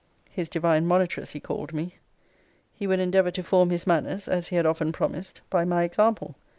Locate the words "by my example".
5.51-6.35